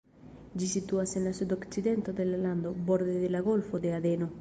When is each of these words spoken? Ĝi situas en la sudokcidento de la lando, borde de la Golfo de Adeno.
Ĝi 0.61 0.69
situas 0.71 1.13
en 1.21 1.27
la 1.27 1.35
sudokcidento 1.41 2.17
de 2.23 2.29
la 2.33 2.43
lando, 2.49 2.75
borde 2.91 3.19
de 3.23 3.33
la 3.37 3.47
Golfo 3.53 3.87
de 3.87 3.99
Adeno. 4.03 4.37